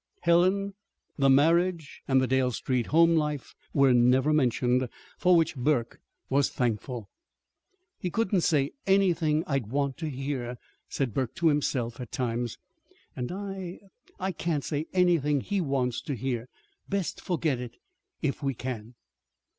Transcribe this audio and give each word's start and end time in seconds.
Helen, 0.21 0.73
the 1.19 1.29
marriage, 1.29 2.01
and 2.07 2.19
the 2.19 2.25
Dale 2.25 2.49
Street 2.51 2.87
home 2.87 3.15
life 3.15 3.53
were 3.71 3.93
never 3.93 4.33
mentioned 4.33 4.89
for 5.19 5.35
which 5.35 5.55
Burke 5.55 5.99
was 6.27 6.49
thankful. 6.49 7.07
"He 7.99 8.09
couldn't 8.09 8.41
say 8.41 8.71
anything 8.87 9.43
I'd 9.45 9.67
want 9.67 9.97
to 9.97 10.09
hear," 10.09 10.57
said 10.89 11.13
Burke 11.13 11.35
to 11.35 11.49
himself, 11.49 11.99
at 12.01 12.11
times. 12.11 12.57
"And 13.15 13.31
I 13.31 13.77
I 14.19 14.31
can't 14.31 14.63
say 14.63 14.87
anything 14.91 15.39
he 15.41 15.61
wants 15.61 16.01
to 16.01 16.15
hear. 16.15 16.47
Best 16.89 17.21
forget 17.21 17.59
it 17.59 17.75
if 18.23 18.41
we 18.41 18.55
can." 18.55 18.95